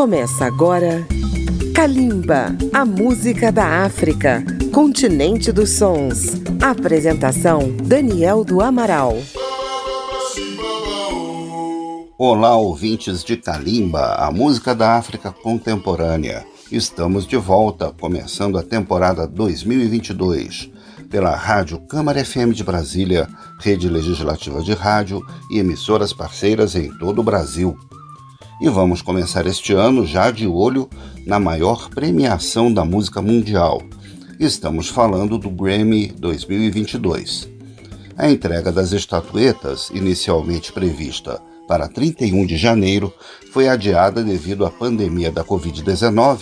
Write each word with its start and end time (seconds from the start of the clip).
Começa 0.00 0.46
agora 0.46 1.06
Kalimba, 1.74 2.56
a 2.72 2.86
música 2.86 3.52
da 3.52 3.84
África, 3.84 4.42
continente 4.72 5.52
dos 5.52 5.72
sons. 5.72 6.40
Apresentação 6.58 7.76
Daniel 7.84 8.42
do 8.42 8.62
Amaral. 8.62 9.18
Olá, 12.16 12.56
ouvintes 12.56 13.22
de 13.22 13.36
Kalimba, 13.36 14.14
a 14.14 14.32
música 14.32 14.74
da 14.74 14.96
África 14.96 15.30
contemporânea. 15.30 16.46
Estamos 16.72 17.26
de 17.26 17.36
volta, 17.36 17.92
começando 18.00 18.56
a 18.56 18.62
temporada 18.62 19.26
2022 19.26 20.70
pela 21.10 21.36
Rádio 21.36 21.78
Câmara 21.78 22.24
FM 22.24 22.54
de 22.54 22.64
Brasília, 22.64 23.28
rede 23.58 23.86
legislativa 23.86 24.62
de 24.62 24.72
rádio 24.72 25.20
e 25.50 25.58
emissoras 25.58 26.14
parceiras 26.14 26.74
em 26.74 26.88
todo 26.96 27.18
o 27.18 27.24
Brasil. 27.24 27.76
E 28.60 28.68
vamos 28.68 29.00
começar 29.00 29.46
este 29.46 29.72
ano 29.72 30.04
já 30.04 30.30
de 30.30 30.46
olho 30.46 30.86
na 31.26 31.40
maior 31.40 31.88
premiação 31.88 32.70
da 32.70 32.84
música 32.84 33.22
mundial. 33.22 33.82
Estamos 34.38 34.86
falando 34.86 35.38
do 35.38 35.48
Grammy 35.48 36.08
2022. 36.08 37.48
A 38.18 38.30
entrega 38.30 38.70
das 38.70 38.92
estatuetas, 38.92 39.88
inicialmente 39.94 40.74
prevista 40.74 41.40
para 41.66 41.88
31 41.88 42.44
de 42.44 42.58
janeiro, 42.58 43.10
foi 43.50 43.66
adiada 43.66 44.22
devido 44.22 44.66
à 44.66 44.70
pandemia 44.70 45.32
da 45.32 45.42
Covid-19 45.42 46.40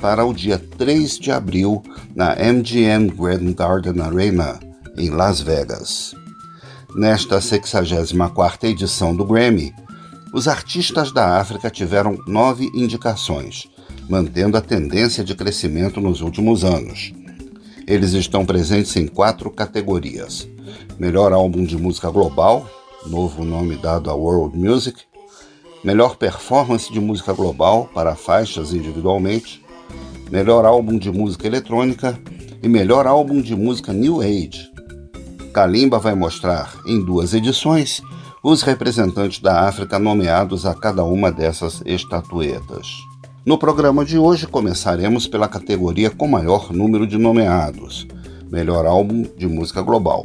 para 0.00 0.24
o 0.24 0.32
dia 0.32 0.62
3 0.78 1.18
de 1.18 1.32
abril 1.32 1.82
na 2.14 2.36
MGM 2.36 3.08
Grand 3.08 3.52
Garden 3.54 4.00
Arena, 4.02 4.60
em 4.96 5.10
Las 5.10 5.40
Vegas. 5.40 6.14
Nesta 6.94 7.38
64ª 7.38 8.64
edição 8.64 9.16
do 9.16 9.24
Grammy, 9.24 9.74
os 10.36 10.46
artistas 10.46 11.10
da 11.12 11.40
África 11.40 11.70
tiveram 11.70 12.18
nove 12.26 12.70
indicações, 12.74 13.70
mantendo 14.06 14.58
a 14.58 14.60
tendência 14.60 15.24
de 15.24 15.34
crescimento 15.34 15.98
nos 15.98 16.20
últimos 16.20 16.62
anos. 16.62 17.10
Eles 17.86 18.12
estão 18.12 18.44
presentes 18.44 18.94
em 18.96 19.06
quatro 19.06 19.50
categorias: 19.50 20.46
Melhor 20.98 21.32
Álbum 21.32 21.64
de 21.64 21.78
Música 21.78 22.10
Global, 22.10 22.68
novo 23.06 23.46
nome 23.46 23.76
dado 23.76 24.10
a 24.10 24.14
World 24.14 24.58
Music, 24.58 25.04
Melhor 25.82 26.16
Performance 26.16 26.92
de 26.92 27.00
Música 27.00 27.32
Global 27.32 27.88
para 27.94 28.14
faixas 28.14 28.74
individualmente, 28.74 29.64
melhor 30.30 30.66
álbum 30.66 30.98
de 30.98 31.10
música 31.10 31.46
eletrônica 31.46 32.20
e 32.62 32.68
melhor 32.68 33.06
álbum 33.06 33.40
de 33.40 33.56
música 33.56 33.90
New 33.90 34.20
Age. 34.20 34.70
Kalimba 35.54 35.98
vai 35.98 36.14
mostrar, 36.14 36.74
em 36.86 37.02
duas 37.02 37.32
edições, 37.32 38.02
os 38.48 38.62
representantes 38.62 39.40
da 39.40 39.62
África 39.62 39.98
nomeados 39.98 40.64
a 40.66 40.72
cada 40.72 41.02
uma 41.02 41.32
dessas 41.32 41.82
estatuetas. 41.84 42.86
No 43.44 43.58
programa 43.58 44.04
de 44.04 44.18
hoje 44.18 44.46
começaremos 44.46 45.26
pela 45.26 45.48
categoria 45.48 46.10
com 46.10 46.28
maior 46.28 46.72
número 46.72 47.08
de 47.08 47.18
nomeados, 47.18 48.06
melhor 48.48 48.86
álbum 48.86 49.24
de 49.36 49.48
música 49.48 49.82
global. 49.82 50.24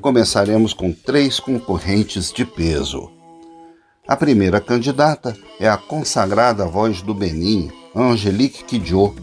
Começaremos 0.00 0.72
com 0.72 0.92
três 0.92 1.38
concorrentes 1.38 2.32
de 2.32 2.46
peso. 2.46 3.10
A 4.08 4.16
primeira 4.16 4.58
candidata 4.58 5.36
é 5.60 5.68
a 5.68 5.76
consagrada 5.76 6.64
voz 6.64 7.02
do 7.02 7.12
Benin, 7.12 7.70
Angelique 7.94 8.64
Kidjo, 8.64 9.14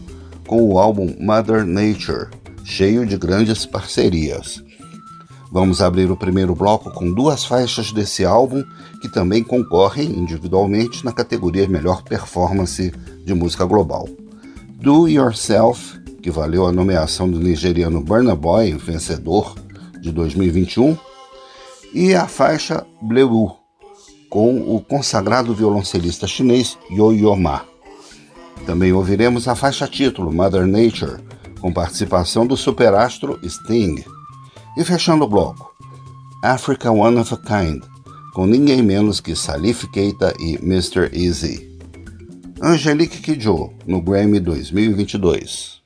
com 0.46 0.62
o 0.72 0.78
álbum 0.78 1.16
Mother 1.18 1.66
Nature, 1.66 2.28
cheio 2.62 3.04
de 3.04 3.16
grandes 3.16 3.66
parcerias. 3.66 4.62
Vamos 5.52 5.82
abrir 5.82 6.08
o 6.10 6.16
primeiro 6.16 6.54
bloco 6.54 6.92
com 6.92 7.12
duas 7.12 7.44
faixas 7.44 7.90
desse 7.90 8.24
álbum 8.24 8.62
que 9.02 9.08
também 9.08 9.42
concorrem 9.42 10.08
individualmente 10.08 11.04
na 11.04 11.12
categoria 11.12 11.66
Melhor 11.66 12.04
Performance 12.04 12.92
de 13.24 13.34
Música 13.34 13.64
Global. 13.64 14.08
Do 14.76 15.08
Yourself, 15.08 15.98
que 16.22 16.30
valeu 16.30 16.66
a 16.66 16.72
nomeação 16.72 17.28
do 17.28 17.40
nigeriano 17.40 18.00
Burna 18.00 18.36
Boy, 18.36 18.74
vencedor 18.74 19.56
de 20.00 20.12
2021, 20.12 20.96
e 21.92 22.14
a 22.14 22.28
faixa 22.28 22.86
Bleu, 23.02 23.50
com 24.28 24.74
o 24.74 24.80
consagrado 24.80 25.52
violoncelista 25.52 26.28
chinês 26.28 26.78
Yo 26.92 27.12
Yo 27.12 27.34
Ma. 27.34 27.64
Também 28.64 28.92
ouviremos 28.92 29.48
a 29.48 29.56
faixa 29.56 29.88
título 29.88 30.32
Mother 30.32 30.64
Nature, 30.64 31.20
com 31.60 31.72
participação 31.72 32.46
do 32.46 32.56
superastro 32.56 33.40
Sting. 33.44 34.04
E 34.76 34.84
fechando 34.84 35.24
o 35.24 35.28
bloco, 35.28 35.74
Africa 36.42 36.90
One 36.92 37.18
of 37.18 37.34
a 37.34 37.36
Kind, 37.36 37.82
com 38.32 38.46
ninguém 38.46 38.82
menos 38.82 39.20
que 39.20 39.34
Salif 39.34 39.86
Keita 39.88 40.32
e 40.38 40.54
Mr. 40.62 41.10
Easy. 41.12 41.68
Angelique 42.62 43.20
Kidjo, 43.20 43.72
no 43.86 44.00
Grammy 44.00 44.38
2022. 44.38 45.79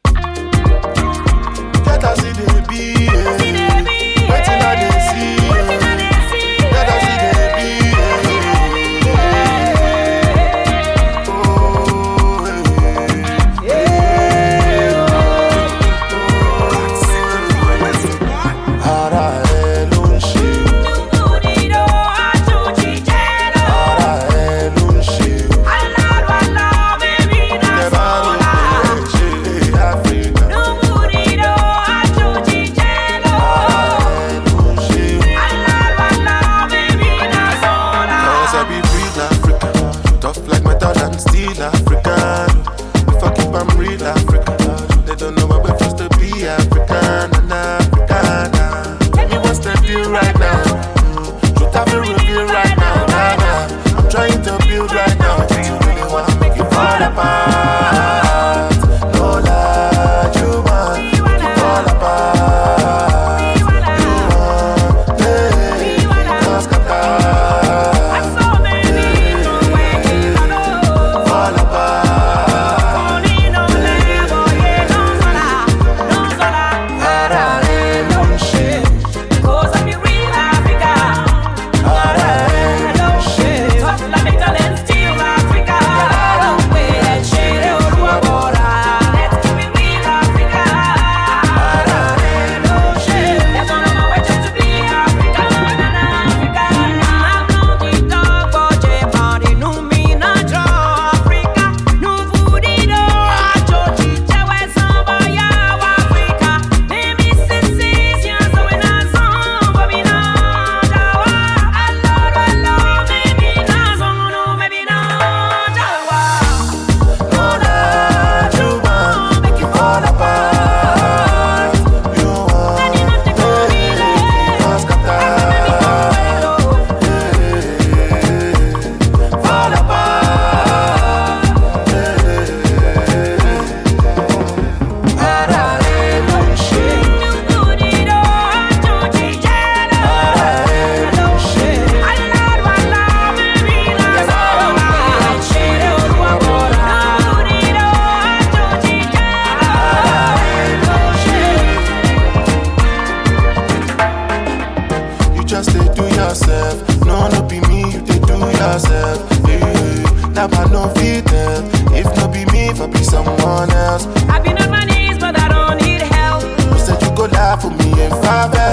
yourself. 156.24 156.76
No, 157.04 157.28
no 157.28 157.42
be 157.42 157.60
me, 157.68 157.80
you 157.92 158.00
did 158.00 158.22
do 158.26 158.36
yourself. 158.60 159.18
Hey, 159.46 159.60
hey. 159.60 160.02
Now 160.36 160.48
I 160.60 160.64
no 160.72 160.88
fit 160.94 161.26
tell. 161.26 161.60
If 161.92 162.06
not 162.16 162.32
be 162.32 162.44
me, 162.52 162.68
if 162.72 162.80
I 162.80 162.86
be 162.86 163.02
someone 163.04 163.70
else. 163.70 164.06
I 164.34 164.40
been 164.40 164.56
on 164.58 164.70
my 164.70 164.84
knees, 164.84 165.18
but 165.18 165.38
I 165.38 165.48
don't 165.48 165.76
need 165.82 166.02
help. 166.02 166.42
You 166.72 166.78
said 166.78 167.00
you 167.02 167.10
go 167.14 167.24
lie 167.26 167.58
for 167.60 167.70
me 167.70 167.90
and 168.04 168.14
father. 168.24 168.70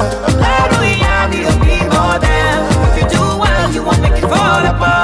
How 0.47 0.67
do 0.71 0.77
we 0.85 0.93
have 1.07 1.33
you 1.35 1.49
be 1.65 1.77
more 1.95 2.17
than? 2.25 2.55
If 2.87 2.93
you 3.03 3.07
do 3.15 3.23
well, 3.43 3.73
you 3.75 3.83
won't 3.83 4.01
make 4.01 4.13
it 4.23 4.27
fall 4.31 4.65
apart. 4.73 5.00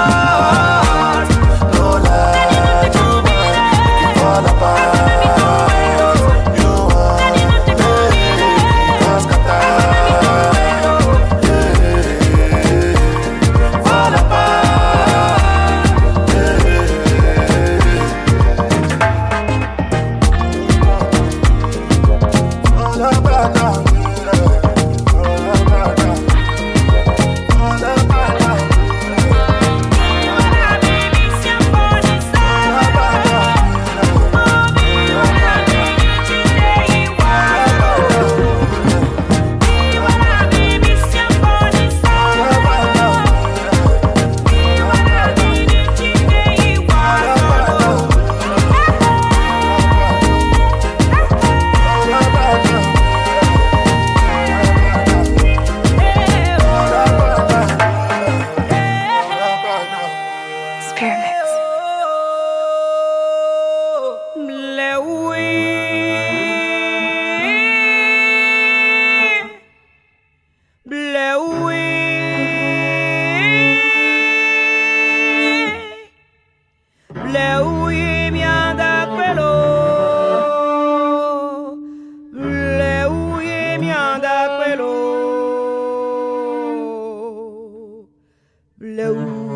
Hello. 88.97 89.46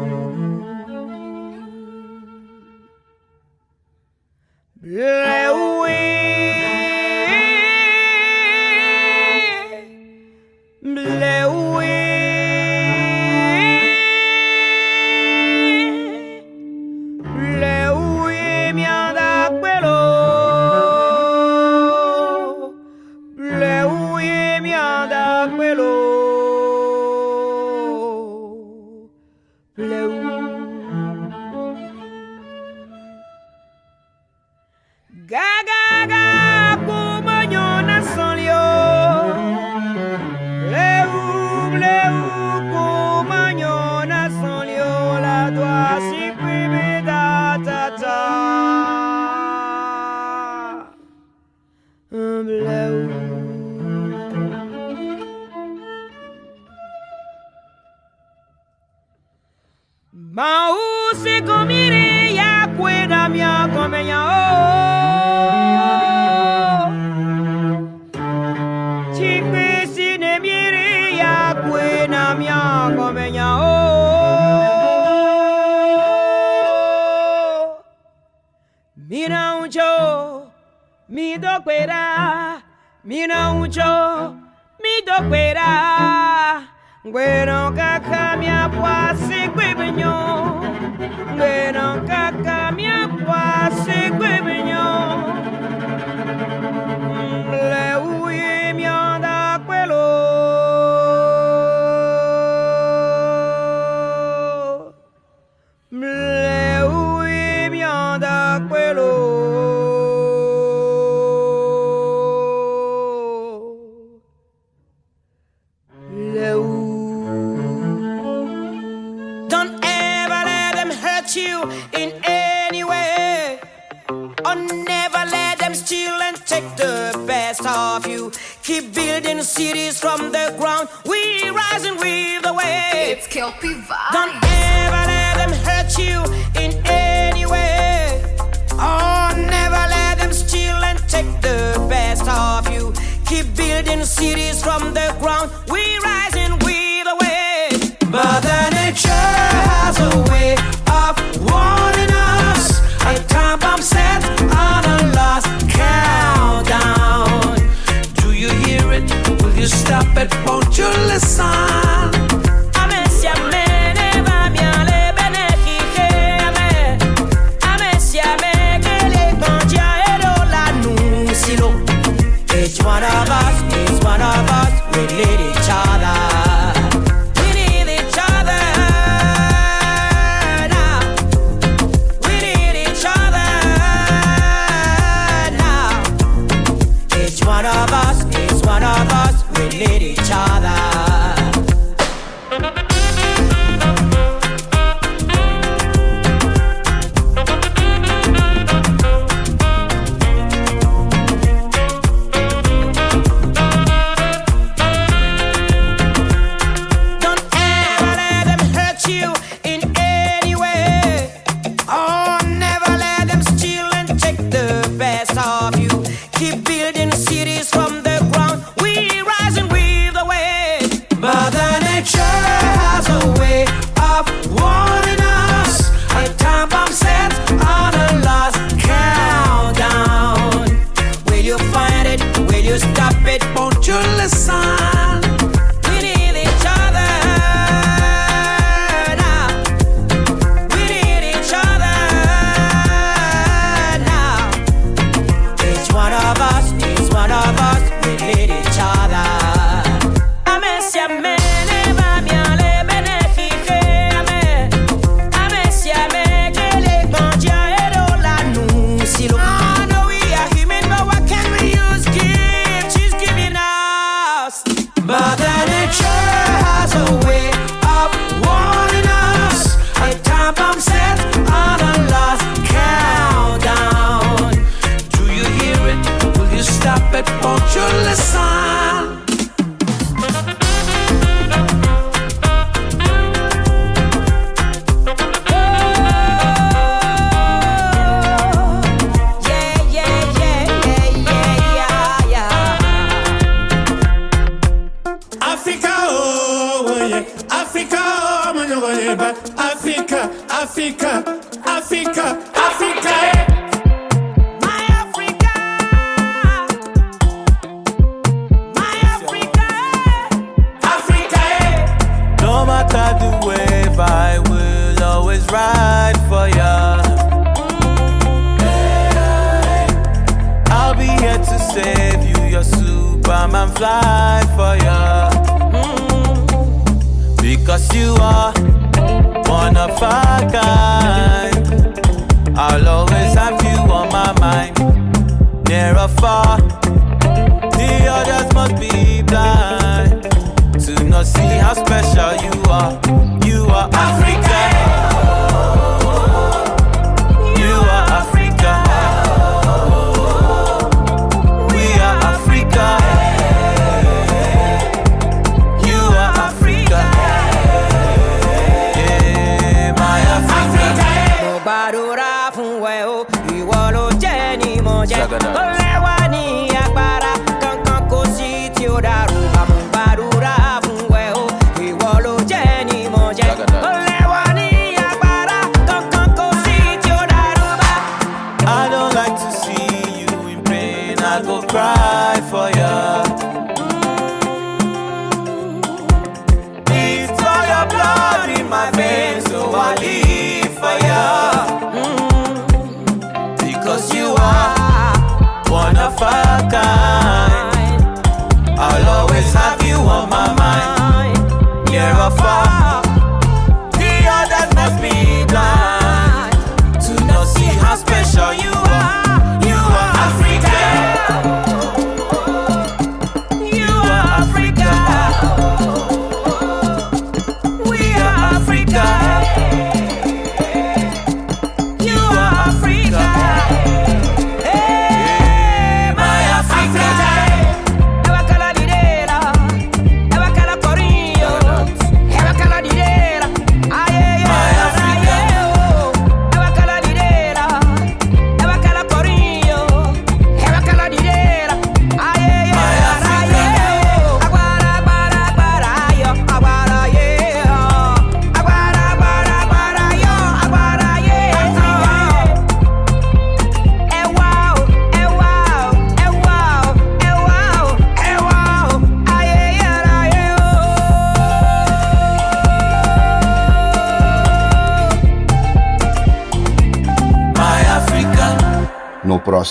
Fly 323.82 324.11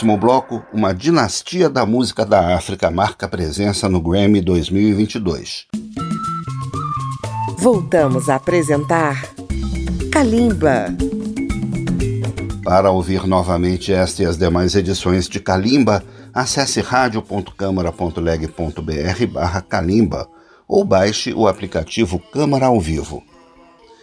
próximo 0.01 0.17
bloco, 0.17 0.65
uma 0.73 0.95
dinastia 0.95 1.69
da 1.69 1.85
música 1.85 2.25
da 2.25 2.57
África 2.57 2.91
marca 2.91 3.29
presença 3.29 3.87
no 3.87 4.01
Grammy 4.01 4.41
2022. 4.41 5.67
Voltamos 7.59 8.31
a 8.31 8.37
apresentar 8.37 9.29
Kalimba. 10.11 10.87
Para 12.65 12.91
ouvir 12.91 13.27
novamente 13.27 13.93
esta 13.93 14.23
e 14.23 14.27
as 14.27 14.39
demais 14.39 14.75
edições 14.75 15.29
de 15.29 15.39
Kalimba, 15.39 16.03
acesse 16.33 16.81
radio.câmara.leg.br 16.81 19.27
barra 19.31 19.61
Kalimba 19.61 20.27
ou 20.67 20.83
baixe 20.83 21.35
o 21.35 21.47
aplicativo 21.47 22.19
Câmara 22.33 22.65
ao 22.65 22.81
Vivo. 22.81 23.23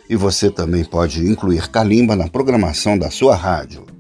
E 0.08 0.16
você 0.16 0.52
também 0.52 0.84
pode 0.84 1.26
incluir 1.26 1.72
Kalimba 1.72 2.16
na 2.16 2.28
programação 2.28 3.00
da 3.00 3.10
sua 3.10 3.36
rádio. 3.36 3.97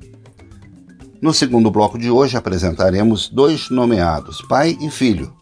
No 1.20 1.34
segundo 1.34 1.72
bloco 1.72 1.98
de 1.98 2.12
hoje 2.12 2.38
apresentaremos 2.38 3.28
dois 3.28 3.72
nomeados, 3.72 4.40
pai 4.44 4.78
e 4.80 4.92
filho, 4.92 5.34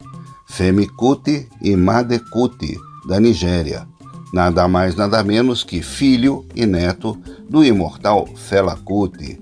Femi 0.47 0.87
Kuti 0.87 1.49
e 1.61 1.75
Made 1.75 2.19
Kuti, 2.31 2.77
da 3.05 3.19
Nigéria. 3.19 3.85
Nada 4.31 4.69
mais 4.69 4.95
nada 4.95 5.21
menos 5.21 5.65
que 5.65 5.81
filho 5.81 6.45
e 6.55 6.65
neto 6.65 7.17
do 7.49 7.63
imortal 7.63 8.25
Fela 8.35 8.77
Kuti, 8.77 9.37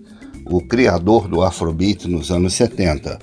o 0.48 0.60
criador 0.60 1.28
do 1.28 1.44
Afrobeat 1.44 2.08
nos 2.08 2.32
anos 2.32 2.56
70. 2.56 3.20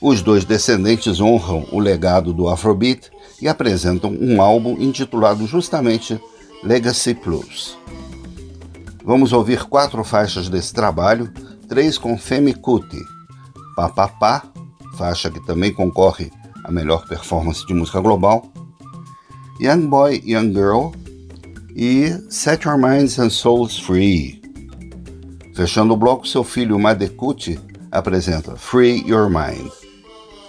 Os 0.00 0.22
dois 0.22 0.44
descendentes 0.44 1.20
honram 1.20 1.66
o 1.70 1.78
legado 1.78 2.32
do 2.32 2.48
Afrobeat 2.48 3.10
e 3.40 3.46
apresentam 3.46 4.10
um 4.10 4.42
álbum 4.42 4.76
intitulado 4.80 5.46
justamente 5.46 6.20
Legacy 6.64 7.14
Plus. 7.14 7.78
Vamos 9.04 9.32
ouvir 9.32 9.64
quatro 9.66 10.02
faixas 10.02 10.48
desse 10.48 10.74
trabalho, 10.74 11.32
três 11.68 11.98
com 11.98 12.16
Femi 12.16 12.54
Kuti, 12.54 12.98
Papapá, 13.74 14.42
faixa 14.96 15.30
que 15.30 15.44
também 15.44 15.72
concorre 15.72 16.30
à 16.64 16.70
melhor 16.70 17.06
performance 17.06 17.66
de 17.66 17.74
música 17.74 18.00
global, 18.00 18.50
Young 19.60 19.86
Boy, 19.86 20.22
Young 20.24 20.52
Girl 20.52 20.90
e 21.74 22.10
Set 22.30 22.66
Your 22.66 22.78
Minds 22.78 23.18
and 23.18 23.30
Souls 23.30 23.78
Free. 23.78 24.42
Fechando 25.54 25.94
o 25.94 25.96
bloco, 25.96 26.26
seu 26.26 26.44
filho 26.44 26.78
Madekuti 26.78 27.58
apresenta 27.90 28.56
Free 28.56 29.02
Your 29.06 29.30
Mind. 29.30 29.70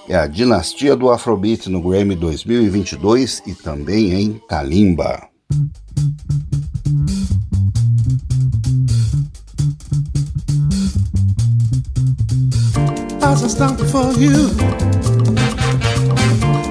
É 0.10 0.16
a 0.16 0.28
dinastia 0.28 0.96
do 0.96 1.10
Afrobeat 1.10 1.70
no 1.70 1.82
Grammy 1.82 2.16
2022 2.16 3.44
e 3.46 3.54
também 3.54 4.14
em 4.14 4.42
Kalimba. 4.48 5.28
As 13.30 13.44
I 13.44 13.48
stand 13.50 13.78
before 13.78 14.14
you, 14.14 14.50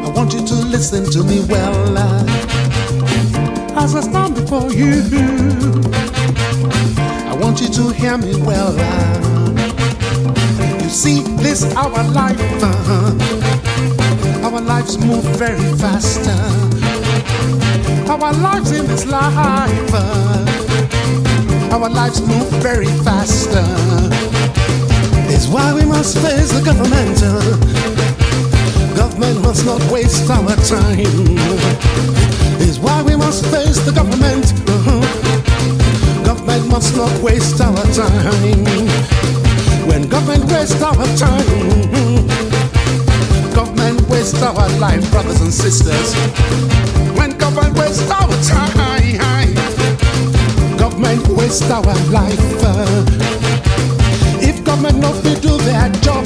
I 0.04 0.08
want 0.14 0.32
you 0.32 0.44
to 0.46 0.54
listen 0.54 1.04
to 1.12 1.22
me 1.22 1.40
well. 1.48 1.98
uh. 1.98 2.24
As 3.76 3.94
I 3.94 4.00
stand 4.00 4.34
before 4.34 4.72
you, 4.72 5.02
I 7.30 7.34
want 7.40 7.60
you 7.60 7.68
to 7.68 7.90
hear 7.90 8.16
me 8.18 8.34
well. 8.40 8.74
uh. 8.76 9.52
You 10.82 10.88
see, 10.88 11.20
this 11.42 11.62
our 11.76 12.02
life, 12.10 12.40
uh, 12.62 13.12
our 14.44 14.60
lives 14.60 14.98
move 14.98 15.24
very 15.36 15.62
fast. 15.76 16.26
Our 18.08 18.32
lives 18.32 18.72
in 18.72 18.86
this 18.86 19.04
life, 19.06 19.94
our 21.72 21.88
lives 21.90 22.20
move 22.22 22.48
very 22.62 22.86
fast. 23.04 24.25
Is 25.36 25.48
why 25.48 25.72
we 25.74 25.84
must 25.84 26.16
face 26.18 26.50
the 26.50 26.62
government. 26.64 27.20
Government 28.96 29.40
must 29.42 29.66
not 29.66 29.82
waste 29.92 30.28
our 30.30 30.56
time. 30.64 30.98
Is 32.60 32.80
why 32.80 33.02
we 33.02 33.16
must 33.16 33.44
face 33.46 33.78
the 33.84 33.92
government. 33.92 34.46
Government 36.24 36.66
must 36.68 36.96
not 36.96 37.12
waste 37.22 37.60
our 37.60 37.84
time. 37.92 38.64
When 39.86 40.08
government 40.08 40.44
waste 40.50 40.80
our 40.82 41.06
time, 41.16 41.46
government 43.54 44.08
waste 44.08 44.42
our 44.42 44.68
life, 44.78 45.08
brothers 45.10 45.40
and 45.42 45.52
sisters. 45.52 46.14
When 47.16 47.36
government 47.38 47.78
waste 47.78 48.10
our 48.10 48.34
time, 48.42 49.54
government 50.78 51.28
waste 51.28 51.70
our 51.70 51.94
life. 52.10 53.55
Government 54.66 54.98
not 54.98 55.14
to 55.22 55.40
do 55.40 55.56
their 55.58 55.88
job, 56.02 56.24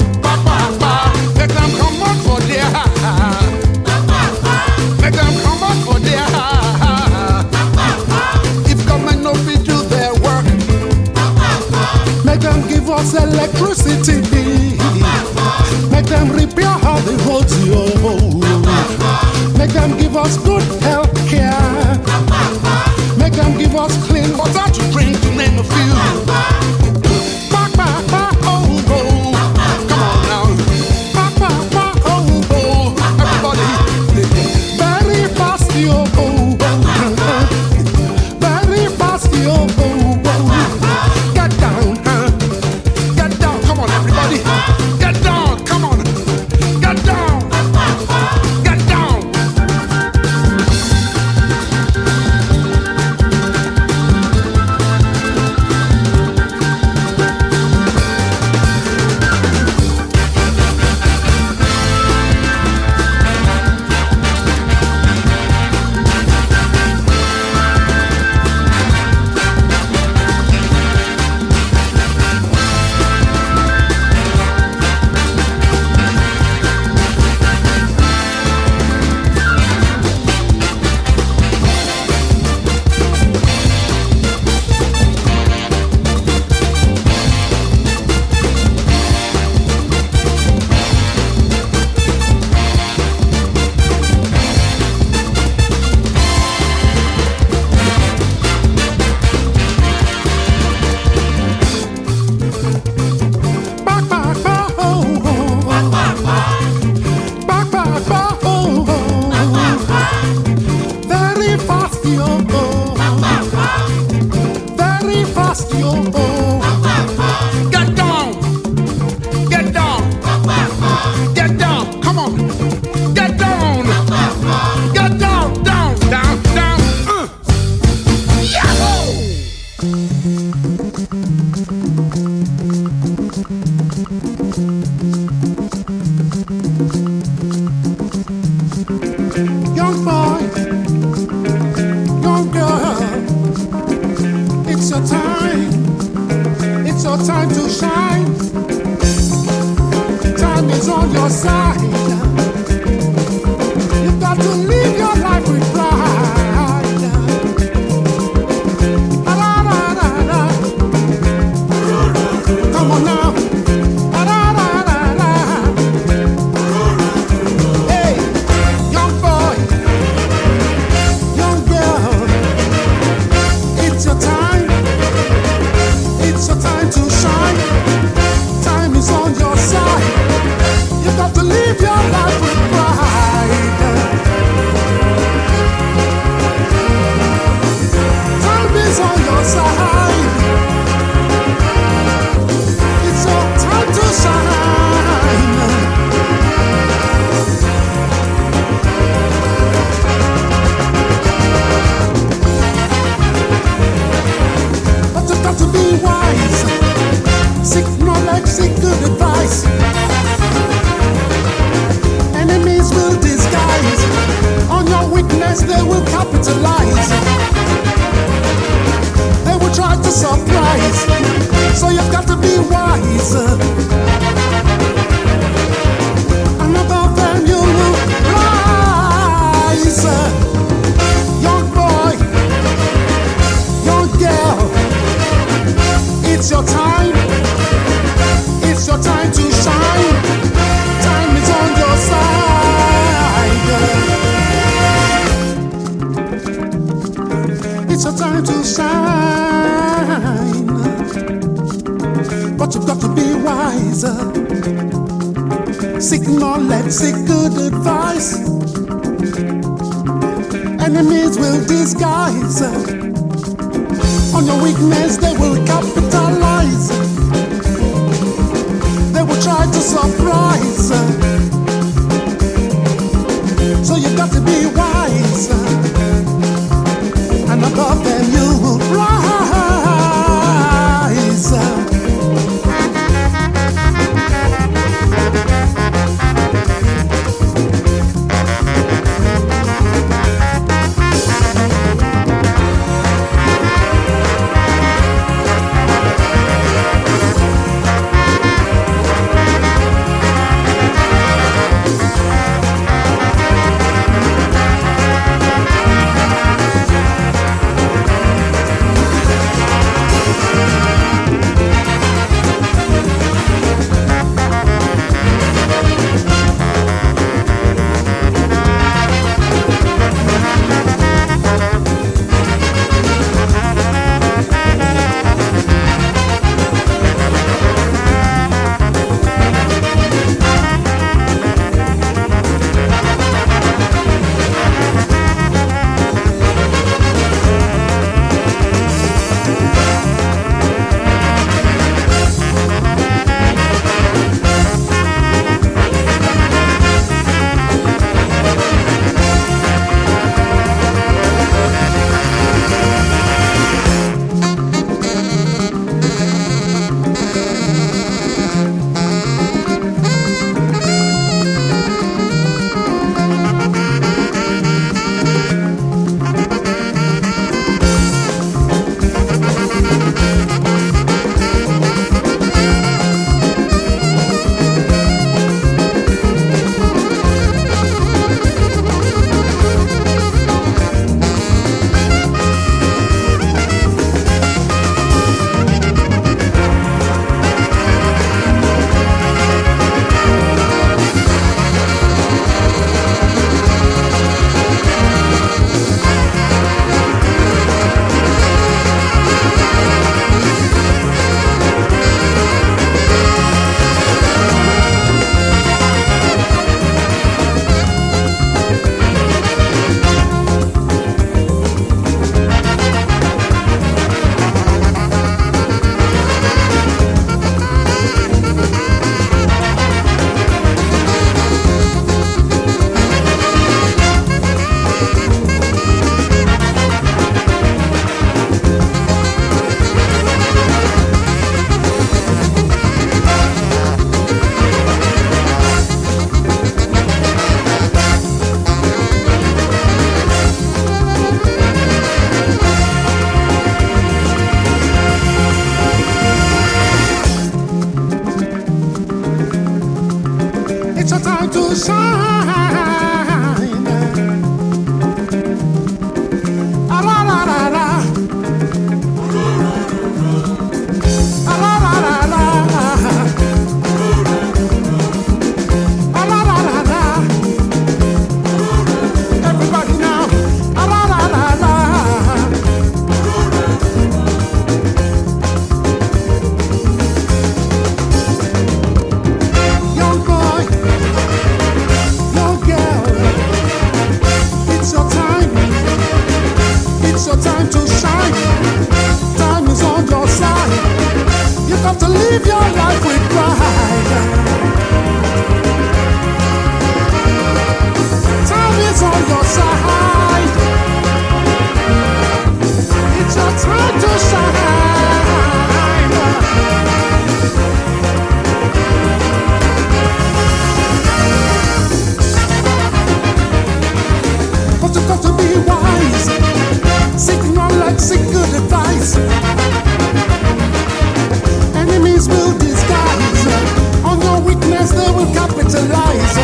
capitalize. 525.51 526.35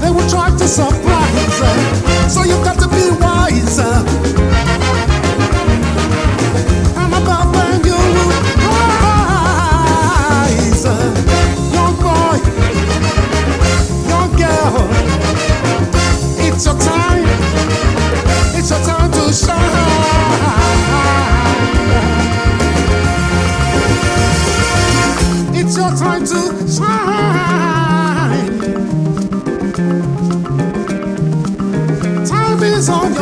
They 0.00 0.10
will 0.10 0.28
try 0.28 0.50
to 0.50 0.68
surprise. 0.68 1.62
So 2.32 2.42
you've 2.44 2.64
got 2.64 2.78
to 2.80 2.88
be 2.88 3.10
wise. 3.20 3.78
You. 7.84 7.96
Young 11.72 11.96
boy, 11.96 12.38
young 14.08 14.32
girl, 14.36 14.88
it's 16.38 16.64
your 16.66 16.78
time. 16.78 17.24
It's 18.56 18.70
your 18.70 18.80
time 18.80 19.10
to 19.12 19.32
shine. 19.32 20.10
It's 25.54 25.76
your 25.76 25.90
time 25.96 26.24
to 26.26 26.59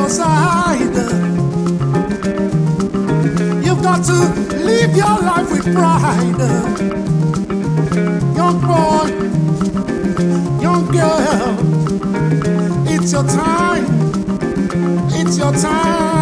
inside. 0.09 0.97
You've 3.63 3.83
got 3.83 4.03
to 4.07 4.19
live 4.57 4.97
your 4.97 5.19
life 5.31 5.51
with 5.53 5.75
pride. 5.75 6.41
Young 8.35 8.59
boy, 8.71 9.09
young 10.63 10.87
girl, 10.87 11.59
it's 12.89 13.13
your 13.13 13.25
time. 13.25 13.85
It's 15.13 15.37
your 15.37 15.53
time. 15.53 16.18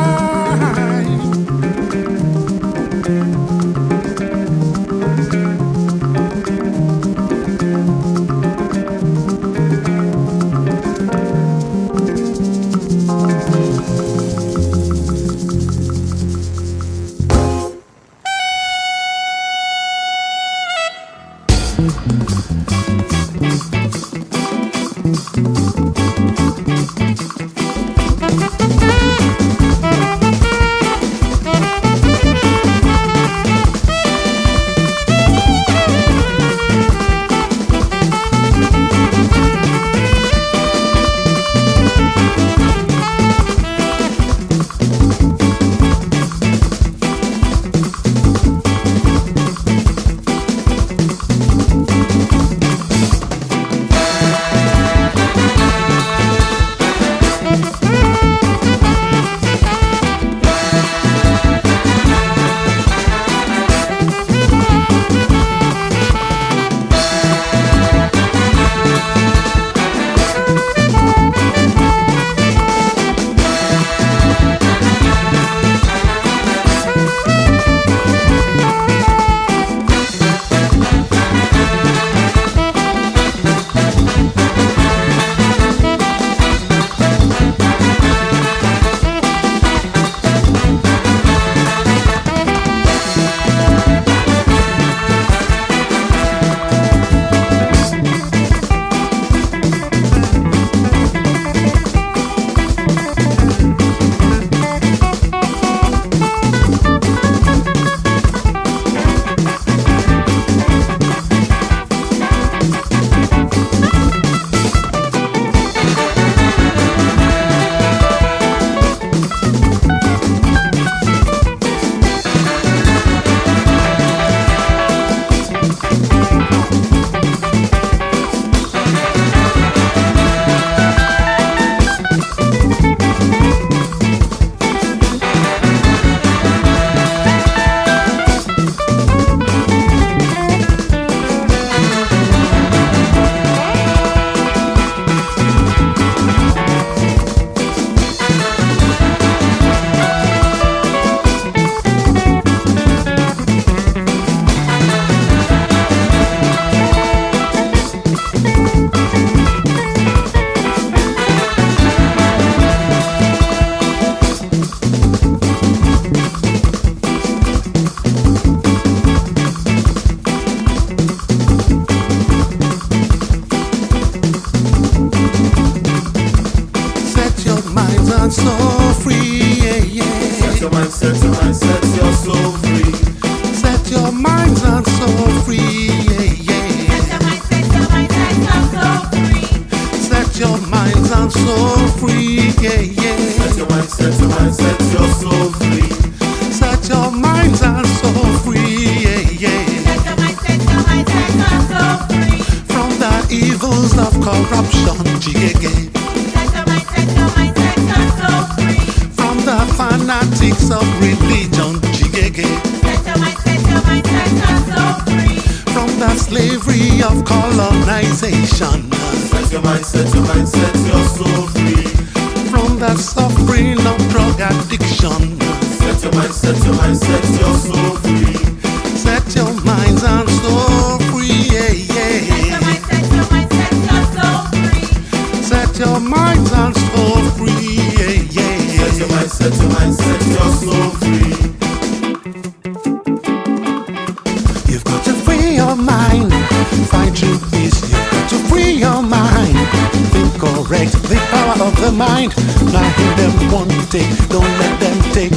Take. 255.17 255.33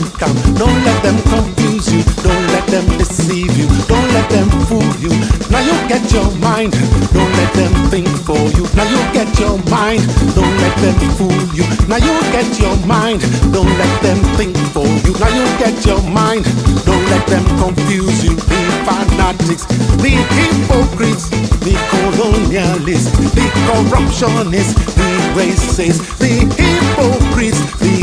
Don't 0.59 0.79
let 0.83 0.99
them 1.03 1.15
confuse 1.31 1.87
you. 1.87 2.03
Don't 2.19 2.45
let 2.51 2.67
them 2.67 2.85
deceive 2.99 3.55
you. 3.55 3.67
Don't 3.87 4.09
let 4.11 4.27
them 4.29 4.49
fool 4.67 4.91
you. 4.99 5.13
Now 5.47 5.63
you 5.63 5.75
get 5.87 6.03
your 6.11 6.27
mind. 6.43 6.75
Don't 7.15 7.33
let 7.39 7.51
them 7.55 7.71
think 7.87 8.09
for 8.27 8.43
you. 8.59 8.67
Now 8.75 8.87
you 8.91 8.99
get 9.15 9.31
your 9.39 9.55
mind. 9.71 10.03
Don't 10.35 10.55
let 10.59 10.75
them 10.83 10.97
fool 11.15 11.39
you. 11.55 11.63
Now 11.87 11.95
you 11.95 12.15
get 12.35 12.49
your 12.59 12.75
mind. 12.85 13.21
Don't 13.55 13.71
let 13.79 13.95
them 14.03 14.19
think 14.35 14.57
for 14.75 14.89
you. 15.07 15.13
Now 15.23 15.31
you 15.31 15.45
get 15.63 15.77
your 15.85 16.03
mind. 16.11 16.43
Don't 16.83 17.05
let 17.13 17.25
them 17.31 17.45
confuse 17.63 18.19
you. 18.25 18.35
The 18.35 18.59
fanatics, 18.83 19.63
the 20.03 20.13
hypocrites, 20.35 21.29
the 21.63 21.75
colonialists, 21.91 23.15
the 23.37 23.47
corruptionists, 23.67 24.75
the 24.99 25.09
racists, 25.39 26.01
the 26.19 26.33
hypocrites, 26.59 27.59
the 27.79 27.95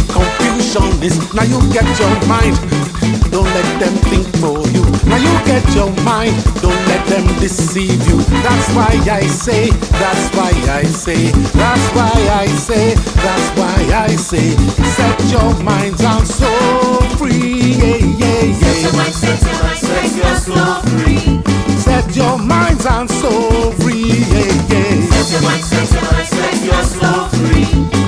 confusionists. 0.77 1.35
Now 1.35 1.45
you 1.45 1.61
get 1.73 1.87
your 1.99 2.15
mind. 2.29 2.57
Don't 3.31 3.45
let 3.45 3.81
them 3.81 3.95
think 4.09 4.27
for 4.41 4.61
you. 4.71 4.85
Now 5.09 5.17
you 5.17 5.33
get 5.45 5.65
your 5.75 5.91
mind. 6.05 6.35
Don't 6.61 6.87
let 6.89 7.07
them 7.09 7.27
deceive 7.41 8.01
you. 8.09 8.19
That's 8.43 8.69
why 8.75 8.93
I 9.11 9.27
say, 9.27 9.71
that's 9.71 10.35
why 10.37 10.53
I 10.69 10.85
say, 10.85 11.31
that's 11.53 11.87
why 11.95 12.13
I 12.33 12.47
say, 12.47 12.95
that's 12.95 13.49
why 13.59 13.77
I 13.95 14.09
say, 14.17 14.57
set 14.97 15.21
your 15.31 15.53
minds 15.63 16.03
and 16.03 16.27
soul 16.27 17.01
free. 17.17 17.77
Yeah, 17.77 17.97
yeah, 17.97 18.43
yeah. 18.45 18.73
Set 18.73 18.83
your 18.83 18.93
mind, 18.97 19.15
set 19.15 19.43
your 19.43 19.63
mind, 19.63 19.79
set 19.79 20.17
your 20.17 20.37
soul 20.37 20.83
free. 20.93 21.43
Set 21.77 22.17
your 22.17 22.39
minds 22.39 22.87
and 22.87 23.11
soul 23.11 23.73
free. 23.73 24.09
Yeah, 24.33 24.53
yeah. 24.71 25.01
Set 25.11 25.33
your 25.33 25.43
mind, 25.43 25.65
set 25.65 25.93
your 25.93 26.03
mind, 26.13 26.29
set 26.29 26.65
your 26.65 26.83
soul 26.85 27.29
free. 27.29 28.06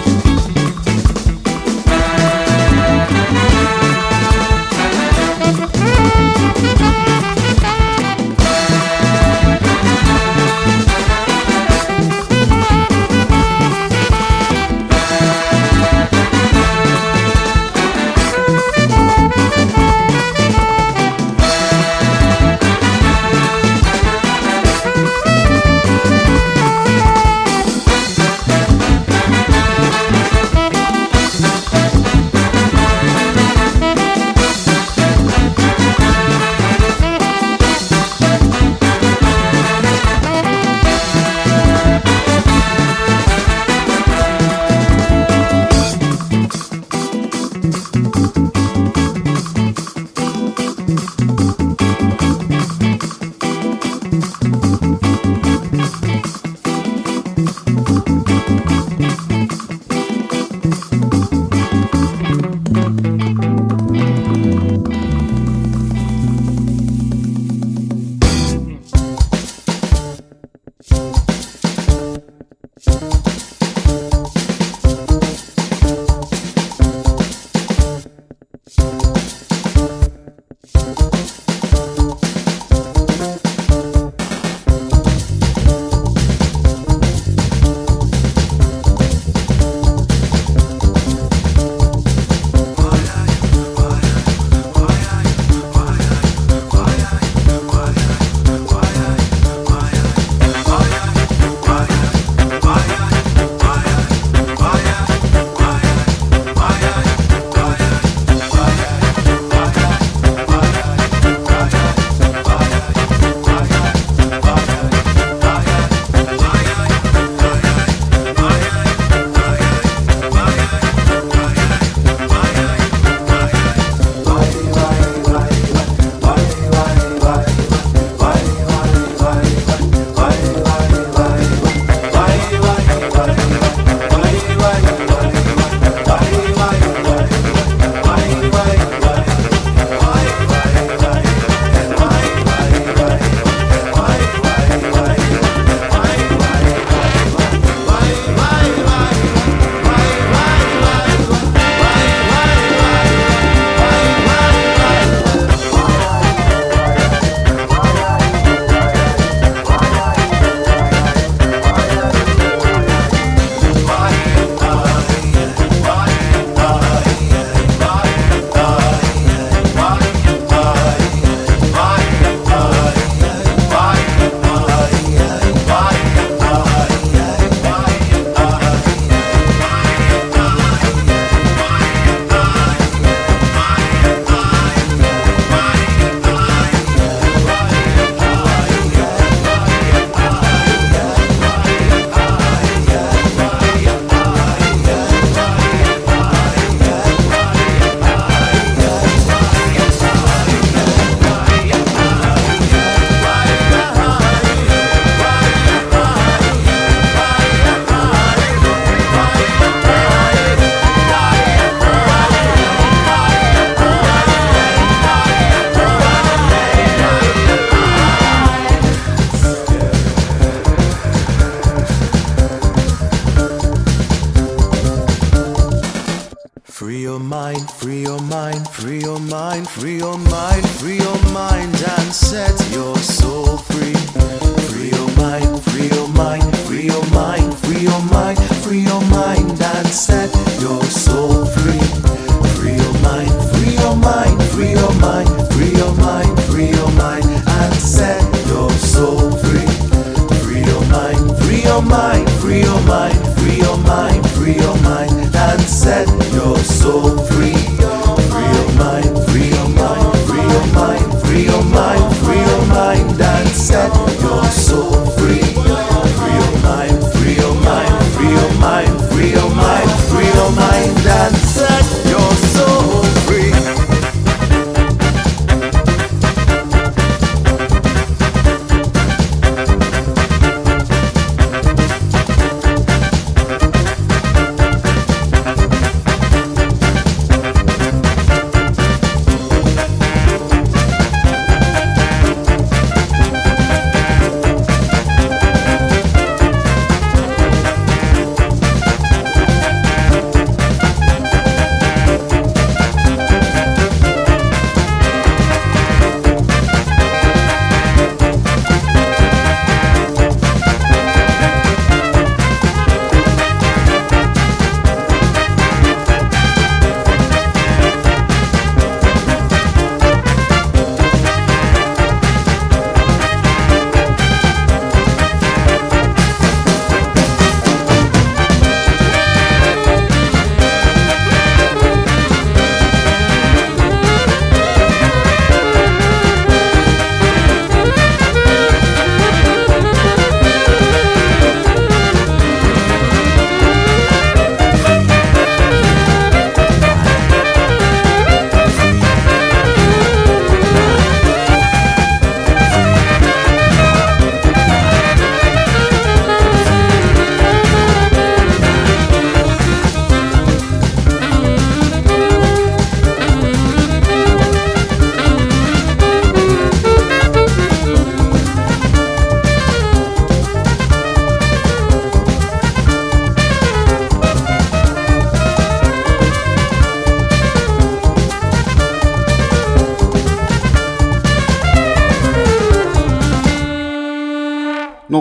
Set 255.68 256.08
your 256.32 256.56
soul 256.56 257.18
free. 257.26 257.52
Free 257.52 258.48
your 258.56 258.72
mind, 258.80 259.12
free 259.28 259.48
your 259.50 259.68
mind, 259.68 260.16
free 260.26 260.42
your 260.42 260.66
mind, 260.72 261.20
free 261.22 261.44
your 261.44 261.62
mind, 261.64 262.16
free 262.24 262.40
your 262.40 262.66
mind, 262.66 263.20
and 263.20 263.48
set 263.48 263.92
your 264.20 264.44
soul 264.44 265.04
free. 265.16 265.40
Free 265.40 266.34
your 266.40 266.54
mind, 266.62 267.04
free 267.12 267.36
your 267.36 267.54
mind, 267.60 268.04
free 268.14 268.30
your 268.30 268.54
mind, 268.58 269.00
free 269.10 269.30
your 269.32 269.50
mind, 269.54 269.90
free 270.08 270.26
your 270.32 270.50
mind, 270.52 271.06
and 271.06 271.37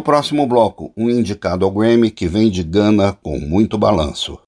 próximo 0.08 0.47
bloco, 0.47 0.89
um 0.95 1.10
indicado 1.10 1.66
ao 1.66 1.72
Grammy 1.72 2.10
que 2.10 2.30
vem 2.30 2.49
de 2.49 2.64
Gana 2.64 3.12
com 3.22 3.38
muito 3.38 3.78
balanço. 3.78 4.39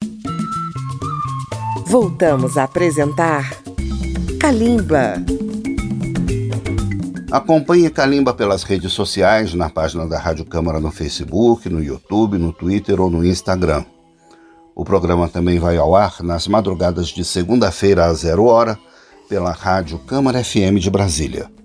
Voltamos 1.86 2.58
a 2.58 2.64
apresentar 2.64 3.62
Kalimba. 4.40 5.16
Acompanhe 7.30 7.90
Kalimba 7.90 8.34
pelas 8.34 8.64
redes 8.64 8.94
sociais, 8.94 9.54
na 9.54 9.70
página 9.70 10.08
da 10.08 10.18
Rádio 10.18 10.46
Câmara 10.46 10.80
no 10.80 10.92
Facebook, 10.92 11.68
no 11.68 11.84
YouTube, 11.84 12.38
no 12.38 12.54
Twitter 12.54 13.02
ou 13.02 13.10
no 13.10 13.26
Instagram. 13.26 13.84
O 14.74 14.86
programa 14.86 15.28
também 15.28 15.60
vai 15.60 15.76
ao 15.76 15.94
ar 15.94 16.24
nas 16.24 16.48
madrugadas 16.48 17.10
de 17.10 17.26
segunda-feira 17.26 18.06
a 18.06 18.14
zero 18.14 18.46
hora 18.46 18.80
pela 19.28 19.52
Rádio 19.52 20.00
Câmara 20.00 20.42
FM 20.42 20.80
de 20.80 20.90
Brasília. 20.90 21.59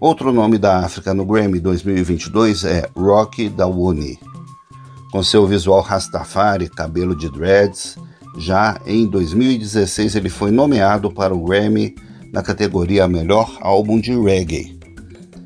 Outro 0.00 0.32
nome 0.32 0.56
da 0.56 0.78
África 0.78 1.12
no 1.12 1.26
Grammy 1.26 1.60
2022 1.60 2.64
é 2.64 2.88
Rocky 2.96 3.50
Dawuni. 3.50 4.18
Com 5.12 5.22
seu 5.22 5.46
visual 5.46 5.82
Rastafari, 5.82 6.70
cabelo 6.70 7.14
de 7.14 7.30
dreads, 7.30 7.98
já 8.38 8.80
em 8.86 9.06
2016 9.06 10.14
ele 10.16 10.30
foi 10.30 10.50
nomeado 10.50 11.10
para 11.10 11.34
o 11.34 11.44
Grammy 11.44 11.94
na 12.32 12.42
categoria 12.42 13.06
Melhor 13.06 13.58
Álbum 13.60 14.00
de 14.00 14.18
Reggae. 14.18 14.80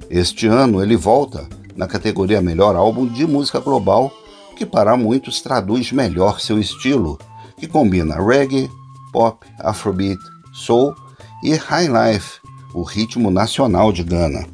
Este 0.09 0.47
ano 0.47 0.81
ele 0.81 0.95
volta 0.95 1.49
na 1.75 1.89
categoria 1.89 2.41
Melhor 2.41 2.77
Álbum 2.77 3.09
de 3.09 3.27
Música 3.27 3.59
Global, 3.59 4.13
que 4.55 4.65
para 4.65 4.97
muitos 4.97 5.41
traduz 5.43 5.91
melhor 5.91 6.41
seu 6.41 6.61
estilo, 6.61 7.19
que 7.59 7.67
combina 7.67 8.25
reggae, 8.25 8.71
pop, 9.13 9.45
afrobeat, 9.59 10.21
soul 10.53 10.95
e 11.43 11.57
high 11.57 11.89
life, 11.89 12.39
o 12.75 12.83
ritmo 12.83 13.31
nacional 13.31 13.93
de 13.93 14.03
Gana. 14.03 14.45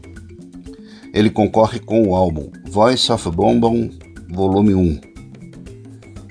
Ele 1.13 1.31
concorre 1.31 1.81
com 1.81 2.07
o 2.07 2.15
álbum 2.15 2.51
Voice 2.69 3.11
of 3.11 3.29
Bombom, 3.31 3.91
volume 4.29 4.75
1. 4.75 5.01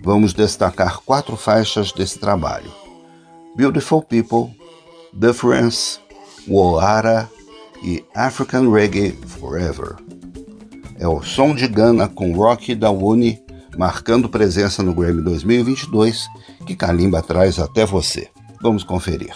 Vamos 0.03 0.33
destacar 0.33 0.99
quatro 1.01 1.35
faixas 1.35 1.91
desse 1.91 2.19
trabalho: 2.19 2.71
Beautiful 3.57 4.01
People, 4.01 4.55
Difference, 5.13 5.99
Woara 6.47 7.29
e 7.83 8.05
African 8.15 8.71
Reggae 8.71 9.11
Forever. 9.11 9.95
É 10.97 11.07
o 11.07 11.21
som 11.23 11.55
de 11.55 11.67
Gana 11.67 12.07
com 12.07 12.33
Rocky 12.33 12.75
da 12.75 12.91
Uni, 12.91 13.41
marcando 13.77 14.29
presença 14.29 14.83
no 14.83 14.93
Grammy 14.93 15.23
2022, 15.23 16.27
que 16.65 16.75
Kalimba 16.75 17.21
traz 17.21 17.57
até 17.57 17.85
você. 17.85 18.29
Vamos 18.61 18.83
conferir. 18.83 19.33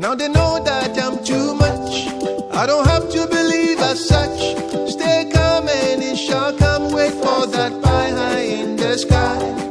Now 0.00 0.14
they 0.14 0.28
know 0.28 0.58
that 0.64 0.98
I'm 0.98 1.22
too 1.22 1.54
much. 1.56 2.06
I 2.54 2.64
don't 2.64 2.86
have 2.86 3.10
to 3.10 3.26
believe 3.26 3.78
as 3.80 4.08
such. 4.08 4.40
Stay 4.90 5.28
calm 5.30 5.68
and 5.68 6.02
it 6.02 6.16
shall 6.16 6.56
come. 6.56 6.90
Wait 6.90 7.12
for 7.12 7.46
that 7.48 7.82
pie 7.82 8.08
high 8.08 8.38
in 8.38 8.76
the 8.76 8.96
sky. 8.96 9.69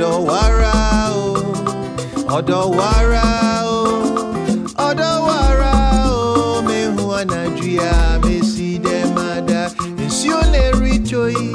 Demada. 0.00 0.30
Odowara 0.30 1.12
o, 1.12 1.34
Odowara 2.36 3.64
o, 3.64 3.84
Odowara 4.78 5.74
o, 6.10 6.62
mehu 6.62 7.12
anadria 7.14 8.18
mesi 8.24 8.78
demada. 8.78 9.70
Isione 10.06 10.72
richoi, 10.80 11.52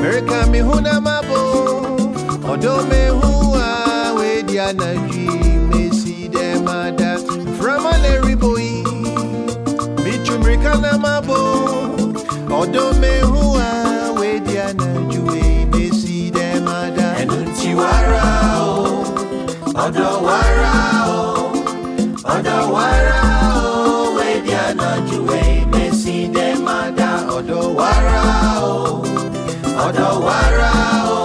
Merka 0.00 0.46
mehu 0.46 0.80
na 0.80 1.00
mabo, 1.00 1.82
Odo 2.52 2.82
mehu 2.88 3.56
a 3.56 4.14
wedi 4.18 4.58
anadri 4.58 5.28
mesi 5.70 6.28
demada. 6.28 7.18
Framale 7.58 8.20
riboyi, 8.22 8.84
Bichumrika 10.04 10.78
na 10.80 10.98
mabo, 10.98 11.36
Odo 12.48 12.92
mehu 13.00 13.58
ọ̀dọ̀ 19.90 20.14
wàrà 20.26 20.74
o 21.18 21.22
ọ̀dọ̀ 22.34 22.62
wàrà 22.74 23.20
o 23.64 23.70
wẹbi 24.16 24.52
anajuwe 24.66 25.40
mesi 25.72 26.16
dẹ 26.34 26.48
ma 26.66 26.78
da 26.98 27.10
ọ̀dọ̀ 27.36 27.64
o 28.72 28.76
ọ̀dọ̀ 29.86 30.12
wàrà 30.26 30.72
o. 31.18 31.19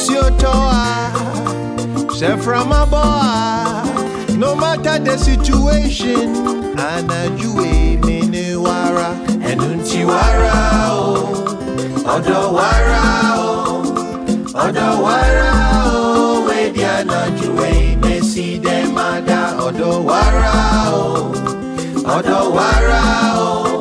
Sesi 0.00 0.16
otoa 0.16 1.12
Seframa 2.16 2.86
boa 2.90 3.84
No 4.38 4.56
matter 4.56 4.98
the 4.98 5.18
situation 5.18 6.34
Anajuwe 6.76 8.00
mi 8.06 8.20
ne 8.26 8.56
wara 8.56 9.12
Enunti 9.44 10.04
wara 10.04 10.88
o 10.88 11.04
oh, 11.04 12.16
Odo 12.16 12.40
wara 12.56 13.02
o 13.36 13.44
oh, 13.44 14.68
Odo 14.68 14.88
wara 15.04 15.52
o 15.84 15.98
oh, 16.16 16.48
Wedi 16.48 16.84
anajuwe 16.84 17.98
mesi 18.00 18.58
demada 18.58 19.56
Odo 19.62 20.02
wara 20.04 20.54
o 20.94 21.28
Odo 22.16 22.50
wara 22.56 23.02
o 23.36 23.79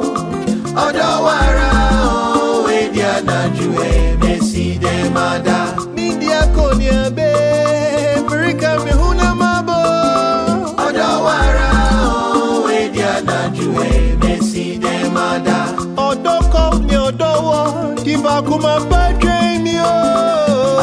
kò 18.48 18.56
máa 18.64 18.80
bá 18.92 19.02
train 19.22 19.64
mi 19.64 19.76
o. 19.80 19.96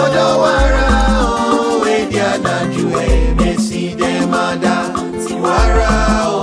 ọ̀dọ̀ 0.04 0.30
wàrà 0.42 0.88
o 1.58 1.84
èdè 1.96 2.20
àdájú 2.34 2.84
èmi 3.08 3.50
sì 3.66 3.82
dé 4.00 4.12
máa 4.32 4.52
ti 5.24 5.34
wàrà 5.44 5.92
o. 6.36 6.42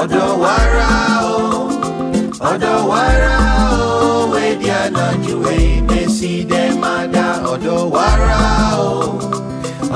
ọ̀dọ̀ 0.00 0.28
wàrà 0.42 0.90
o 1.34 1.38
ọ̀dọ̀ 2.50 2.78
wàrà 2.90 3.36
o 4.08 4.12
èdè 4.48 4.70
àdájú 4.84 5.36
èmi 5.58 6.00
sì 6.16 6.32
dé 6.50 6.62
máa 6.82 7.02
dá 7.14 7.26
ọ̀dọ̀ 7.52 7.82
wàrà 7.94 8.42
o. 8.88 8.92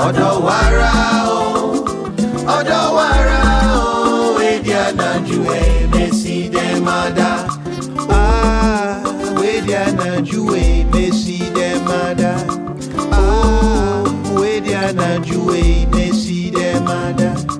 ọ̀dọ̀ 0.06 0.34
wàrà 0.46 0.92
o 1.38 1.42
ọ̀dọ̀ 2.56 2.84
wàrà 2.96 3.40
o 3.76 4.38
èdè 4.50 4.74
àdájú 4.88 5.38
èmi 5.62 6.04
sì 6.20 6.36
dé 6.54 6.66
máa 6.86 7.08
dá. 7.18 7.30
Wedi 9.80 9.90
anajuwe 9.90 10.86
mesi 10.92 11.42
demada 11.54 12.36
Ah, 13.12 14.04
wedi 14.40 14.74
anajuwe 14.74 15.86
mesi 15.92 16.50
demada 16.50 17.34
Oh, 17.46 17.59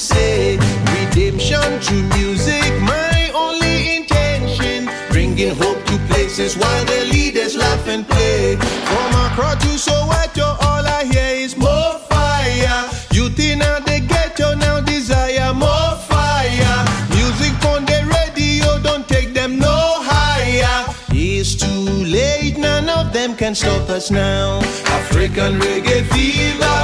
say. 0.00 0.58
Redemption 0.96 1.78
through 1.80 2.02
music, 2.18 2.72
my 2.80 3.30
only 3.34 3.96
intention. 3.96 4.88
Bringing 5.10 5.54
hope 5.54 5.84
to 5.86 5.98
places 6.08 6.56
while 6.56 6.84
the 6.86 7.04
leaders 7.12 7.54
laugh 7.56 7.86
and 7.86 8.06
play. 8.08 8.56
From 8.56 9.10
Accra 9.24 9.52
to 9.64 9.72
Soweto, 9.86 10.56
all 10.66 10.84
I 10.98 11.04
hear 11.04 11.34
is 11.46 11.56
more 11.56 11.92
fire. 12.08 12.88
Youth 13.12 13.38
in 13.38 13.58
the 13.58 13.98
ghetto 14.08 14.54
now 14.54 14.80
desire 14.80 15.52
more 15.52 15.94
fire. 16.08 16.78
Music 17.10 17.54
on 17.66 17.84
the 17.84 18.00
radio 18.16 18.80
don't 18.82 19.06
take 19.06 19.34
them 19.34 19.58
no 19.58 19.78
higher. 20.12 20.94
It's 21.10 21.54
too 21.54 21.84
late, 22.16 22.56
none 22.56 22.88
of 22.88 23.12
them 23.12 23.36
can 23.36 23.54
stop 23.54 23.88
us 23.90 24.10
now. 24.10 24.60
African 24.98 25.60
reggae 25.60 26.02
fever, 26.12 26.79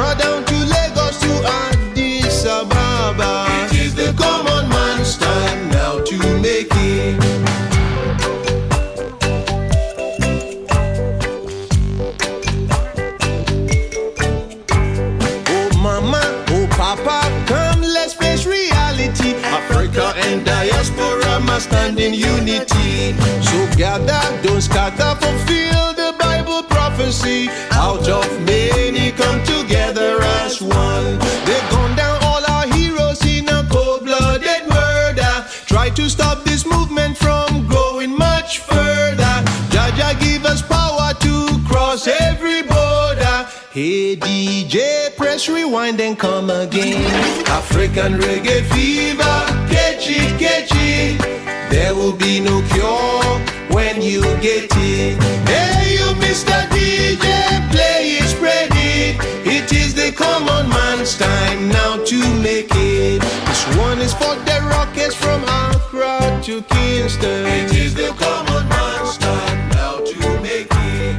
Accra 0.00 0.18
down 0.18 0.44
to 0.46 0.54
Lagos 0.54 1.20
to 1.20 1.32
Addis 1.44 2.46
Ababa. 2.46 3.46
It 3.64 3.80
is 3.80 3.94
the 3.94 4.14
common 4.16 4.68
man's 4.70 5.18
time 5.18 5.68
now 5.68 6.00
to 6.02 6.16
make 6.40 6.68
it. 6.72 7.20
Oh 15.48 15.78
mama, 15.78 16.22
oh 16.48 16.66
papa, 16.70 17.20
come 17.46 17.82
let's 17.82 18.14
face 18.14 18.46
reality. 18.46 19.34
Africa 19.44 20.14
and 20.16 20.46
diaspora 20.46 21.40
must 21.40 21.68
stand 21.68 22.00
in 22.00 22.14
unity. 22.14 23.12
So 23.42 23.68
gather, 23.76 24.22
don't 24.42 24.62
scatter, 24.62 25.14
fulfill 25.20 25.92
the 25.92 26.14
Bible 26.18 26.62
prophecy. 26.62 27.50
Out 27.72 28.08
of 28.08 28.24
together 29.70 30.18
as 30.42 30.60
one. 30.60 31.18
They've 31.46 31.70
gone 31.70 31.94
down 31.94 32.18
all 32.24 32.44
our 32.44 32.66
heroes 32.74 33.24
in 33.24 33.48
a 33.48 33.64
cold-blooded 33.70 34.62
murder. 34.68 35.46
Try 35.66 35.90
to 35.90 36.10
stop 36.10 36.42
this 36.42 36.66
movement 36.66 37.16
from 37.16 37.68
growing 37.68 38.16
much 38.18 38.58
further. 38.58 39.34
Jaja 39.70 40.18
give 40.18 40.44
us 40.44 40.60
power 40.60 41.14
to 41.20 41.34
cross 41.68 42.08
every 42.08 42.62
border. 42.62 43.36
Hey 43.70 44.16
DJ, 44.16 45.16
press 45.16 45.48
rewind 45.48 46.00
and 46.00 46.18
come 46.18 46.50
again. 46.50 47.06
African 47.46 48.14
reggae 48.14 48.68
fever, 48.72 49.36
catch 49.70 50.10
it, 50.10 50.30
catch 50.40 50.72
it. 50.74 51.20
There 51.70 51.94
will 51.94 52.16
be 52.16 52.40
no 52.40 52.60
cure 52.72 53.22
when 53.70 54.02
you 54.02 54.22
get 54.42 54.68
it. 54.74 55.22
Hey, 55.46 55.94
you 55.94 56.08
Mr. 56.24 56.58
DJ, 56.74 57.39
man's 61.10 61.18
time 61.18 61.68
now 61.68 62.04
to 62.04 62.40
make 62.40 62.70
it. 62.72 63.20
This 63.20 63.76
one 63.76 64.00
is 64.00 64.12
for 64.12 64.34
the 64.44 64.60
rockets 64.70 65.14
from 65.14 65.42
Accra 65.44 66.40
to 66.44 66.62
Kingston. 66.62 67.46
It 67.46 67.74
is 67.74 67.94
the 67.94 68.08
common 68.18 68.68
man's 68.68 69.16
time 69.18 69.68
now 69.70 69.98
to 69.98 70.40
make 70.40 70.68
it. 70.70 71.16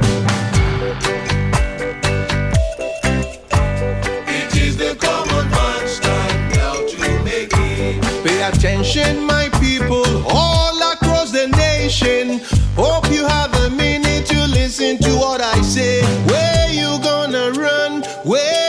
It 4.28 4.56
is 4.56 4.76
the 4.76 4.94
common 4.96 5.50
man's 5.50 6.00
time 6.00 6.50
now 6.50 6.74
to 6.86 7.24
make 7.24 7.52
it. 7.52 8.24
Pay 8.24 8.42
attention, 8.42 9.26
my 9.26 9.48
people, 9.60 10.06
all 10.28 10.92
across 10.92 11.32
the 11.32 11.48
nation. 11.48 12.40
Hope 12.76 13.10
you 13.10 13.26
have 13.26 13.54
a 13.54 13.70
minute 13.70 14.26
to 14.26 14.46
listen 14.46 14.98
to 14.98 15.16
what 15.16 15.40
I 15.40 15.60
say. 15.62 16.02
Where 16.26 16.68
you 16.70 16.98
gonna 17.02 17.50
run? 17.52 18.02
Where 18.24 18.40
you 18.40 18.40
gonna 18.40 18.52
hide? 18.52 18.61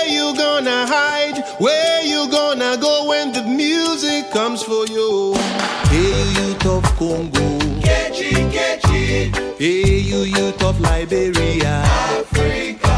Where 1.60 2.02
you 2.04 2.30
gonna 2.32 2.78
go 2.78 3.08
when 3.10 3.32
the 3.32 3.44
music 3.44 4.32
comes 4.32 4.64
for 4.64 4.88
you? 4.88 5.36
Hey, 5.90 6.24
you 6.34 6.54
youth 6.54 6.66
of 6.66 6.84
Congo. 6.98 7.60
Catch 7.82 8.22
it. 8.22 9.36
Hey, 9.60 10.00
you 10.00 10.22
youth 10.22 10.64
of 10.64 10.80
Liberia. 10.80 11.84
Africa. 11.86 12.98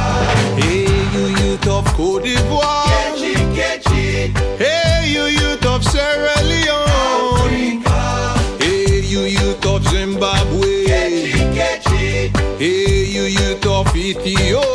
Hey, 0.62 0.88
you 1.14 1.26
youth 1.40 1.68
of 1.68 1.86
Cote 1.96 2.24
d'Ivoire. 2.24 2.86
Catch 3.56 3.88
it. 3.92 4.38
Hey, 4.58 5.10
you 5.10 5.24
youth 5.26 5.66
of 5.66 5.84
Sierra 5.84 6.36
Leone. 6.44 7.84
Africa. 7.84 8.64
Hey, 8.64 9.02
you 9.02 9.22
youth 9.22 9.66
of 9.66 9.86
Zimbabwe. 9.90 10.86
Catch 10.86 11.88
it. 11.92 12.38
Hey, 12.58 13.06
you 13.06 13.24
youth 13.24 13.66
of 13.66 13.94
Ethiopia. 13.96 14.75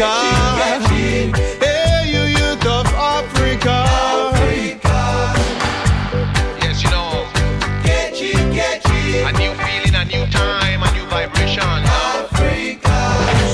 Africa. 0.00 1.38
Hey, 1.64 2.10
you 2.10 2.22
youth 2.22 2.66
of 2.66 2.86
Africa. 2.86 3.86
Yes, 6.62 6.82
you 6.82 6.90
know, 6.90 7.26
Catch 7.84 8.20
it, 8.20 8.34
catch 8.54 8.84
it. 8.90 9.24
a 9.24 9.32
new 9.38 9.52
feeling, 9.54 9.94
a 9.94 10.04
new 10.04 10.26
time, 10.32 10.82
a 10.82 10.90
new 10.94 11.06
vibration. 11.06 11.84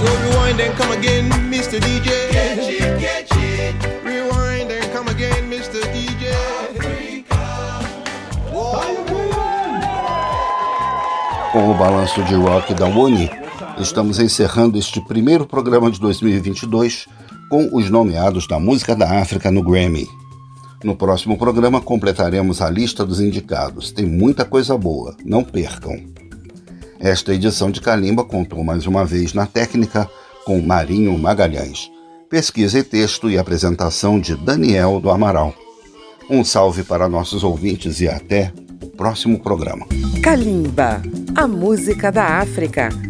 So 0.01 0.07
rewind 0.25 0.61
and 0.61 0.75
come 0.79 0.93
again, 0.93 1.29
Mr. 1.51 1.79
DJ. 1.79 2.31
Catch 2.31 2.69
it, 2.69 3.01
catch 3.01 3.37
it. 3.37 3.75
Rewind 4.03 4.71
and 4.71 4.93
come 4.93 5.09
again, 5.09 5.51
Mr. 5.51 5.81
DJ. 5.93 6.35
Com 11.53 11.71
o 11.73 11.75
balanço 11.75 12.23
de 12.23 12.35
rock 12.37 12.73
da 12.75 12.87
Uni, 12.87 13.29
estamos 13.81 14.19
encerrando 14.19 14.79
este 14.79 15.01
primeiro 15.01 15.47
programa 15.47 15.91
de 15.91 15.99
2022 16.01 17.07
com 17.49 17.69
os 17.73 17.89
nomeados 17.89 18.47
da 18.47 18.59
música 18.59 18.95
da 18.95 19.21
África 19.21 19.51
no 19.51 19.63
Grammy. 19.63 20.07
No 20.85 20.95
próximo 20.95 21.37
programa 21.39 21.81
completaremos 21.81 22.61
a 22.61 22.71
lista 22.71 23.05
dos 23.05 23.21
indicados. 23.21 23.91
Tem 23.91 24.07
muita 24.07 24.45
coisa 24.45 24.77
boa, 24.77 25.17
não 25.25 25.43
percam. 25.43 25.97
Esta 26.99 27.35
edição 27.35 27.71
de 27.71 27.81
Calimba 27.81 28.25
contou 28.25 28.63
mais 28.63 28.87
uma 28.87 29.05
vez 29.05 29.33
na 29.33 29.47
técnica 29.47 30.09
com 30.45 30.61
Marinho 30.61 31.19
Magalhães. 31.19 31.91
Pesquisa 32.29 32.79
e 32.79 32.83
texto 32.83 33.31
e 33.31 33.39
apresentação 33.39 34.21
de 34.21 34.37
Daniel 34.37 35.01
do 35.01 35.11
Amaral. 35.11 35.55
Um 36.29 36.45
salve 36.45 36.85
para 36.85 37.09
nossos 37.09 37.43
ouvintes 37.43 38.01
e 38.01 38.09
até 38.09 38.53
o 38.83 38.87
próximo 38.87 39.41
programa. 39.41 39.87
Kalimba, 40.23 41.03
a 41.35 41.49
música 41.49 42.13
da 42.13 42.39
África, 42.39 42.91